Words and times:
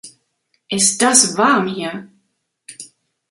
Ist 0.67 0.99
das 1.03 1.37
warm 1.37 1.67
hier! 1.67 2.09